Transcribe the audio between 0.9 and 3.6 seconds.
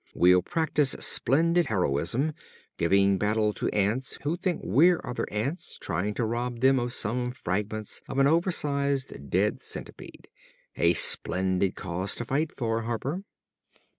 splendid heroism, giving battle